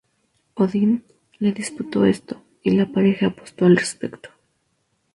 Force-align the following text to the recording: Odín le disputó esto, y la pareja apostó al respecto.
Odín 0.55 1.03
le 1.37 1.51
disputó 1.51 2.05
esto, 2.07 2.41
y 2.63 2.71
la 2.71 2.87
pareja 2.91 3.27
apostó 3.27 3.65
al 3.65 3.77
respecto. 3.77 4.31